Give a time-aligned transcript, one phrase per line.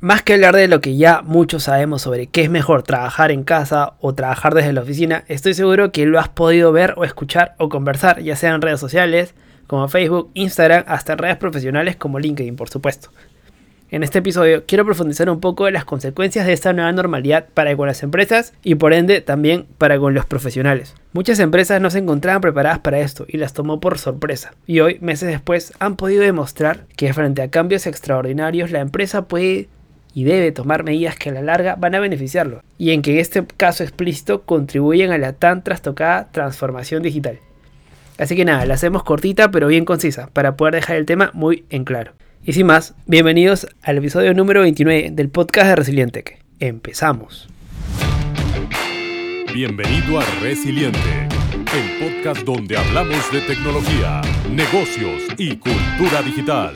[0.00, 3.42] Más que hablar de lo que ya muchos sabemos sobre qué es mejor trabajar en
[3.42, 7.56] casa o trabajar desde la oficina, estoy seguro que lo has podido ver o escuchar
[7.58, 9.34] o conversar, ya sea en redes sociales
[9.66, 13.10] como Facebook, Instagram, hasta en redes profesionales como LinkedIn, por supuesto.
[13.90, 17.76] En este episodio quiero profundizar un poco en las consecuencias de esta nueva normalidad para
[17.76, 20.94] con las empresas y por ende también para con los profesionales.
[21.12, 24.52] Muchas empresas no se encontraban preparadas para esto y las tomó por sorpresa.
[24.64, 29.68] Y hoy, meses después, han podido demostrar que frente a cambios extraordinarios la empresa puede
[30.14, 33.18] y debe tomar medidas que a la larga van a beneficiarlo y en que en
[33.18, 37.40] este caso explícito contribuyen a la tan trastocada transformación digital.
[38.18, 41.64] Así que nada, la hacemos cortita pero bien concisa para poder dejar el tema muy
[41.70, 42.12] en claro.
[42.44, 46.38] Y sin más, bienvenidos al episodio número 29 del podcast de Resiliente.
[46.60, 47.48] Empezamos.
[49.52, 51.28] Bienvenido a Resiliente,
[51.74, 56.74] el podcast donde hablamos de tecnología, negocios y cultura digital.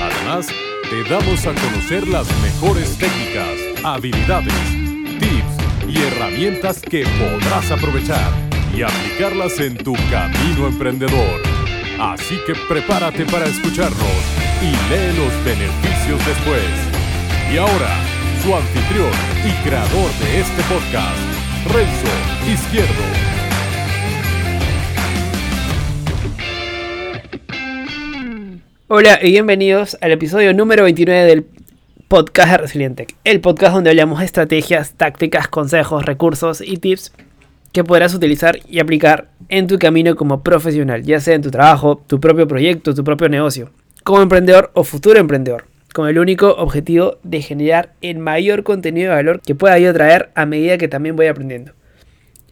[0.00, 0.48] Además,
[0.90, 4.54] te damos a conocer las mejores técnicas, habilidades,
[5.18, 8.30] tips y herramientas que podrás aprovechar
[8.74, 11.42] y aplicarlas en tu camino emprendedor.
[11.98, 14.22] Así que prepárate para escucharnos
[14.62, 16.64] y lee los beneficios después.
[17.52, 17.90] Y ahora,
[18.42, 19.12] su anfitrión
[19.44, 21.18] y creador de este podcast,
[21.72, 23.35] Renzo Izquierdo.
[28.88, 31.44] Hola y bienvenidos al episodio número 29 del
[32.06, 37.12] podcast de Resiliente, el podcast donde hablamos de estrategias, tácticas, consejos, recursos y tips
[37.72, 42.00] que podrás utilizar y aplicar en tu camino como profesional, ya sea en tu trabajo,
[42.06, 43.72] tu propio proyecto, tu propio negocio,
[44.04, 49.16] como emprendedor o futuro emprendedor, con el único objetivo de generar el mayor contenido de
[49.16, 51.72] valor que pueda yo traer a medida que también voy aprendiendo.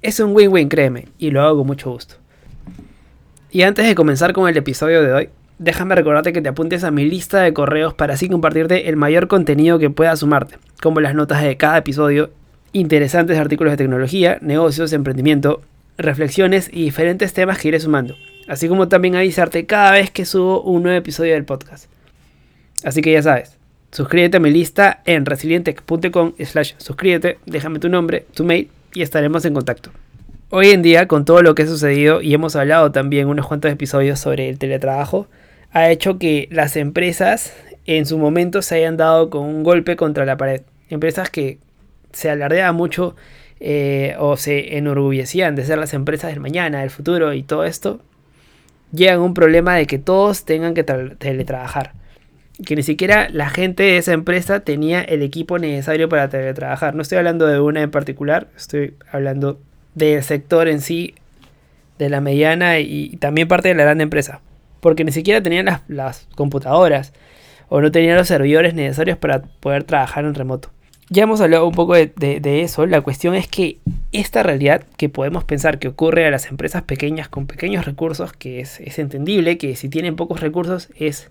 [0.00, 2.14] Es un win-win, créeme, y lo hago con mucho gusto.
[3.50, 5.28] Y antes de comenzar con el episodio de hoy,
[5.62, 9.28] déjame recordarte que te apuntes a mi lista de correos para así compartirte el mayor
[9.28, 12.30] contenido que pueda sumarte, como las notas de cada episodio,
[12.72, 15.62] interesantes artículos de tecnología, negocios, emprendimiento,
[15.98, 18.16] reflexiones y diferentes temas que iré sumando,
[18.48, 21.88] así como también avisarte cada vez que subo un nuevo episodio del podcast.
[22.82, 23.56] Así que ya sabes,
[23.92, 29.44] suscríbete a mi lista en resilientec.com slash suscríbete, déjame tu nombre, tu mail y estaremos
[29.44, 29.90] en contacto.
[30.50, 33.70] Hoy en día, con todo lo que ha sucedido y hemos hablado también unos cuantos
[33.70, 35.28] episodios sobre el teletrabajo,
[35.72, 37.54] ha hecho que las empresas
[37.86, 40.62] en su momento se hayan dado con un golpe contra la pared.
[40.88, 41.58] Empresas que
[42.12, 43.16] se alardeaban mucho
[43.60, 48.00] eh, o se enorgullecían de ser las empresas del mañana, del futuro y todo esto,
[48.92, 51.92] llegan a un problema de que todos tengan que teletrabajar.
[52.66, 56.94] Que ni siquiera la gente de esa empresa tenía el equipo necesario para teletrabajar.
[56.94, 59.58] No estoy hablando de una en particular, estoy hablando
[59.94, 61.14] del sector en sí,
[61.98, 64.40] de la mediana y también parte de la gran empresa
[64.82, 67.12] porque ni siquiera tenían las, computadoras
[67.68, 70.70] o no tenían los servidores necesarios para poder trabajar en remoto.
[71.08, 73.78] Ya hemos hablado un poco de, eso, la cuestión es que
[74.10, 78.60] esta realidad que podemos pensar que ocurre a las empresas pequeñas con pequeños recursos, que
[78.60, 81.30] es, entendible que si tienen pocos recursos es,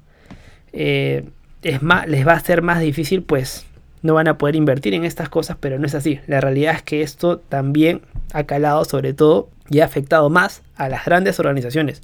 [0.71, 1.25] eh,
[1.61, 3.65] es más, les va a ser más difícil, pues
[4.01, 6.21] no van a poder invertir en estas cosas, pero no es así.
[6.25, 8.01] La realidad es que esto también
[8.31, 12.01] ha calado sobre todo y ha afectado más a las grandes organizaciones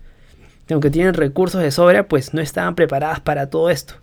[0.73, 3.95] aunque tienen recursos de sobra, pues no estaban preparadas para todo esto.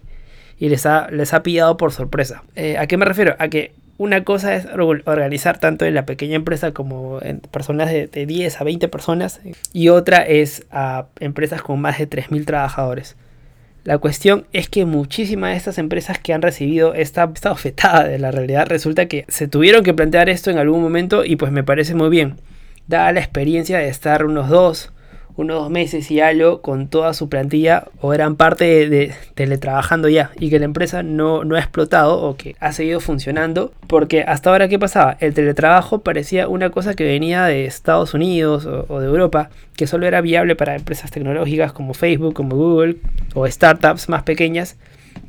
[0.58, 2.42] Y les ha, les ha pillado por sorpresa.
[2.54, 3.36] Eh, ¿A qué me refiero?
[3.38, 8.08] A que una cosa es organizar tanto en la pequeña empresa como en personas de,
[8.26, 9.40] 10 a 20 personas.
[9.72, 13.16] Y otra es a empresas con más de 3.000 trabajadores.
[13.84, 18.18] La cuestión es que muchísimas de estas empresas que han recibido esta, esta ofetada de
[18.18, 21.62] la realidad resulta que se tuvieron que plantear esto en algún momento y pues me
[21.64, 22.36] parece muy bien.
[22.86, 24.90] Dada la experiencia de estar unos dos
[25.36, 30.30] unos dos meses y algo con toda su plantilla o eran parte de, teletrabajando ya
[30.38, 33.72] y que la empresa no, no ha explotado o que ha seguido funcionando.
[33.88, 38.66] Porque hasta ahora qué pasaba el teletrabajo parecía una cosa que venía de Estados Unidos
[38.66, 42.96] o, de Europa que solo era viable para empresas tecnológicas como Facebook como Google
[43.34, 44.76] o startups más pequeñas.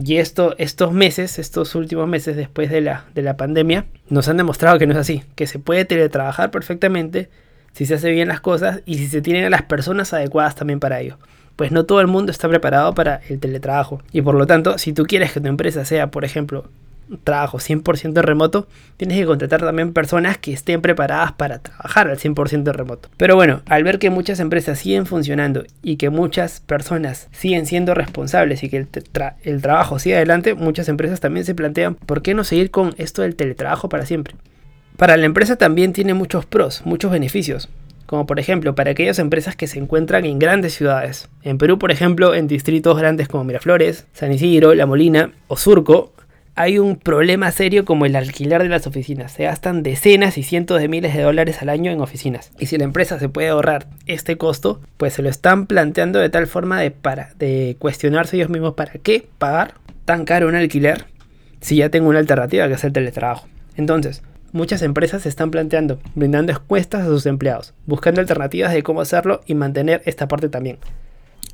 [0.04, 4.38] Y esto, estos meses, estos últimos meses después de la, de la pandemia, nos han
[4.38, 7.30] demostrado que no es así, que se puede teletrabajar perfectamente
[7.76, 10.80] si se hace bien las cosas y si se tienen a las personas adecuadas también
[10.80, 11.18] para ello.
[11.58, 14.02] Pues no todo el mundo está preparado para el teletrabajo.
[14.14, 16.70] Y por lo tanto, si tú quieres que tu empresa sea, por ejemplo,
[17.26, 22.72] trabajo 100% remoto, tienes que contratar también personas que estén preparadas para trabajar al 100%
[22.72, 23.10] remoto.
[23.18, 27.94] Pero bueno, al ver que muchas empresas siguen funcionando y que muchas personas siguen siendo
[27.94, 28.88] responsables y que el,
[29.44, 33.22] el trabajo sigue adelante, muchas empresas también se plantean por qué no seguir con esto
[33.22, 34.36] del teletrabajo para siempre.
[34.98, 37.68] Para la empresa también tiene muchos pros, muchos beneficios,
[38.06, 41.28] como por ejemplo para aquellas empresas que se encuentran en grandes ciudades.
[41.44, 46.14] En Perú, por ejemplo, en distritos grandes como Miraflores, San Isidro, La Molina o Surco,
[46.58, 49.34] hay un problema serio como el alquiler de las oficinas.
[49.34, 52.52] Se gastan decenas y cientos de miles de dólares al año en oficinas.
[52.58, 56.30] Y si la empresa se puede ahorrar este costo, pues se lo están planteando de
[56.30, 59.74] tal forma de, para, de cuestionarse ellos mismos para qué pagar
[60.06, 61.08] tan caro un alquiler
[61.60, 63.48] si ya tengo una alternativa que es el teletrabajo.
[63.76, 64.24] Entonces,
[64.56, 69.42] muchas empresas se están planteando, brindando encuestas a sus empleados, buscando alternativas de cómo hacerlo
[69.46, 70.78] y mantener esta parte también.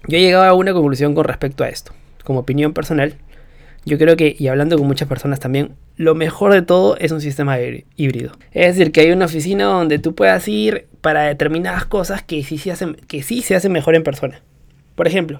[0.08, 1.94] Yo he llegado a una conclusión con respecto a esto.
[2.24, 3.16] Como opinión personal,
[3.86, 7.22] yo creo que, y hablando con muchas personas también, lo mejor de todo es un
[7.22, 7.58] sistema
[7.96, 8.34] híbrido.
[8.52, 12.60] Es decir, que hay una oficina donde tú puedas ir para determinadas cosas que sí
[12.60, 14.42] se hacen, que sí se hacen mejor en persona.
[14.94, 15.40] Por ejemplo,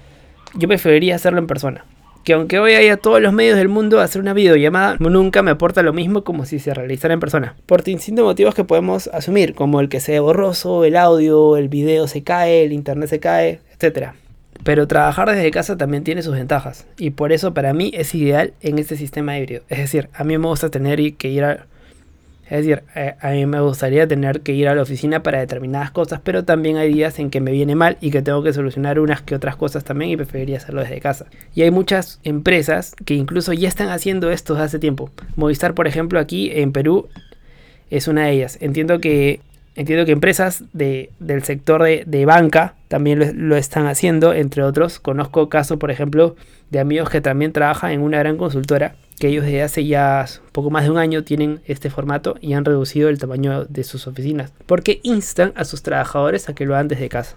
[0.54, 1.84] yo preferiría hacerlo en persona.
[2.24, 5.82] Que aunque hoy haya todos los medios del mundo, hacer una videollamada nunca me aporta
[5.82, 7.56] lo mismo como si se realizara en persona.
[7.66, 12.06] Por distintos motivos que podemos asumir, como el que sea borroso, el audio, el video
[12.06, 14.10] se cae, el internet se cae, etc.
[14.64, 18.52] Pero trabajar desde casa también tiene sus ventajas y por eso para mí es ideal
[18.60, 19.62] en este sistema híbrido.
[19.68, 21.66] Es decir, a mí me gusta tener que ir a...
[22.52, 25.90] Es decir, eh, a mí me gustaría tener que ir a la oficina para determinadas
[25.90, 29.00] cosas, pero también hay días en que me viene mal y que tengo que solucionar
[29.00, 31.24] unas que otras cosas también y preferiría hacerlo desde casa.
[31.54, 35.08] Y hay muchas empresas que incluso ya están haciendo esto hace tiempo.
[35.34, 37.08] Movistar, por ejemplo, aquí en Perú
[37.88, 38.58] es una de ellas.
[38.60, 39.40] Entiendo que
[39.74, 44.98] Entiendo que empresas de, del sector de, banca también lo, están haciendo, entre otros.
[44.98, 46.36] Conozco casos, por ejemplo,
[46.68, 50.70] de amigos que también trabajan en una gran consultora, que ellos desde hace ya poco
[50.70, 54.52] más de un año tienen este formato y han reducido el tamaño de sus oficinas,
[54.66, 57.36] porque instan a sus trabajadores a que lo hagan desde casa.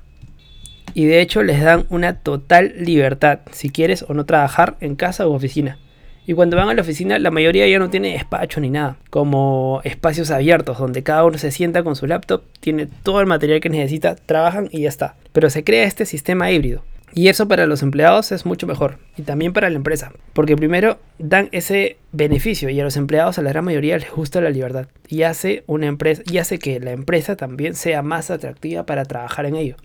[0.95, 5.27] Y de hecho les dan una total libertad si quieres o no trabajar en casa
[5.27, 5.77] u oficina.
[6.25, 9.81] Y cuando van a la oficina, la mayoría ya no tiene despacho ni nada, como
[9.83, 13.69] espacios abiertos donde cada uno se sienta con su laptop, tiene todo el material que
[13.69, 15.17] necesita, trabajan y ya está.
[15.33, 16.81] Pero se crea este sistema híbrido.
[17.15, 18.99] Y eso para los empleados es mucho mejor.
[19.17, 20.11] Y también para la empresa.
[20.33, 24.41] Porque primero dan ese beneficio y a los empleados a la gran mayoría les gusta
[24.41, 24.87] la libertad.
[25.07, 29.45] Y hace, una empresa, y hace que la empresa también sea más atractiva para trabajar
[29.45, 29.77] en ello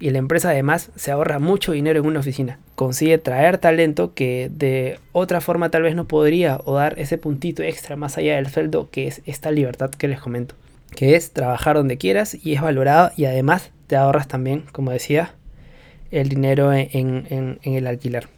[0.00, 2.58] y la empresa además se ahorra mucho dinero en una oficina.
[2.74, 7.62] Consigue traer talento que de otra forma tal vez no podría o dar ese puntito
[7.62, 10.54] extra más allá del sueldo que es esta libertad que les comento.
[10.94, 15.34] Que es trabajar donde quieras y es valorado y además te ahorras también, como decía,
[16.10, 18.28] el dinero en, el alquiler.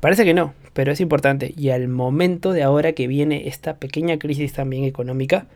[0.00, 4.18] Parece que no, pero es importante y al momento de ahora que viene esta pequeña
[4.18, 5.46] crisis también económica,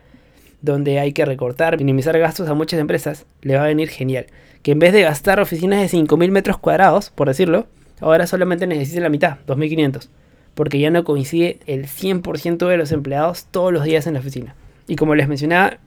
[0.61, 4.27] donde hay que recortar, minimizar gastos a muchas empresas, le va a venir genial.
[4.63, 7.67] Que en vez de gastar oficinas de 5.000 metros cuadrados, por decirlo,
[8.01, 10.09] ahora solamente necesite la mitad, 2.500.
[10.55, 14.55] Porque ya no coincide el 100% de los empleados todos los días en la oficina.
[14.87, 15.77] Y como les mencionaba,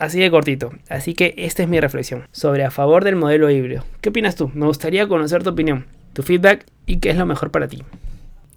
[0.00, 0.72] así de cortito.
[0.88, 3.84] Así que esta es mi reflexión sobre a favor del modelo híbrido.
[4.00, 4.50] ¿Qué opinas tú?
[4.54, 7.84] Me gustaría conocer tu opinión, tu feedback y qué es lo mejor para ti.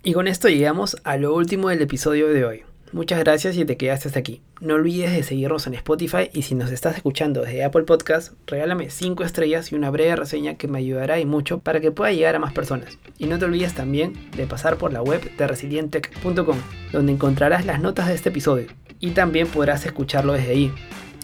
[0.04, 2.64] Y con esto llegamos a lo último del episodio de hoy.
[2.92, 4.42] Muchas gracias y te quedaste hasta aquí.
[4.62, 8.92] No olvides de seguirnos en Spotify y si nos estás escuchando desde Apple Podcast, regálame
[8.92, 12.36] 5 estrellas y una breve reseña que me ayudará y mucho para que pueda llegar
[12.36, 13.00] a más personas.
[13.18, 16.58] Y no te olvides también de pasar por la web de resilientech.com,
[16.92, 18.68] donde encontrarás las notas de este episodio
[19.00, 20.72] y también podrás escucharlo desde ahí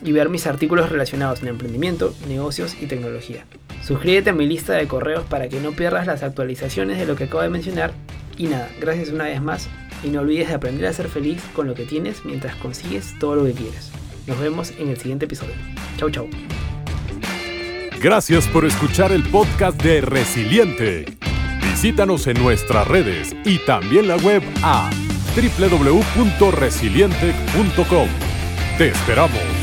[0.03, 3.45] y ver mis artículos relacionados en emprendimiento, negocios y tecnología.
[3.83, 7.25] Suscríbete a mi lista de correos para que no pierdas las actualizaciones de lo que
[7.25, 7.91] acabo de mencionar.
[8.37, 9.69] Y nada, gracias una vez más
[10.03, 13.35] y no olvides de aprender a ser feliz con lo que tienes mientras consigues todo
[13.35, 13.91] lo que quieres.
[14.27, 15.55] Nos vemos en el siguiente episodio.
[15.97, 16.29] Chau, chau.
[18.01, 21.05] Gracias por escuchar el podcast de Resiliente.
[21.61, 24.89] Visítanos en nuestras redes y también la web a
[25.35, 28.07] www.resiliente.com.
[28.77, 29.58] Te esperamos.